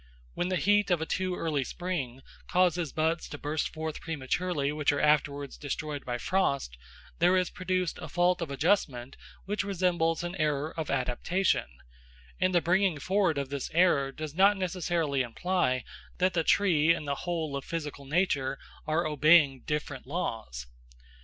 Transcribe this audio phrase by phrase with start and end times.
[0.33, 4.91] When the heat of a too early spring causes buds to burst forth prematurely which
[4.91, 6.75] are afterwards destroyed by frost,
[7.19, 11.67] there is produced a fault of adjustment which resembles an error of adaptation,
[12.39, 15.83] and the bringing forward of this error does not necessarily imply
[16.17, 18.57] that the tree and the whole of physical nature
[18.87, 20.65] are obeying different laws.